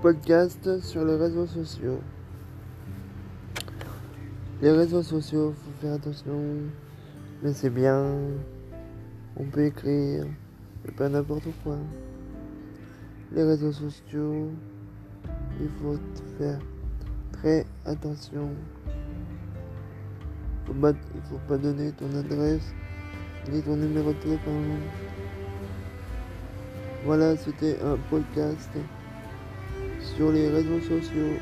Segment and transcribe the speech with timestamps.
[0.00, 2.00] podcast sur les réseaux sociaux.
[4.62, 6.40] Les réseaux sociaux, faut faire attention,
[7.42, 8.14] mais c'est bien.
[9.36, 10.24] On peut écrire,
[10.84, 11.76] mais pas n'importe quoi.
[13.32, 14.48] Les réseaux sociaux,
[15.60, 15.98] il faut
[16.38, 16.60] faire
[17.32, 18.48] très attention.
[20.64, 22.72] Faut pas, il faut pas donner ton adresse
[23.52, 24.78] ni ton numéro de téléphone.
[27.04, 28.70] Voilà, c'était un podcast
[30.16, 31.36] sur les réseaux sociaux.